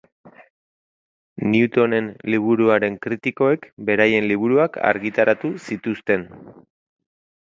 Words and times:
Newtonen 1.49 2.07
liburuaren 2.35 2.97
kritikoek 3.03 3.67
beraien 3.91 4.29
liburuak 4.33 4.81
argitaratu 4.93 5.53
zituzten. 5.71 6.25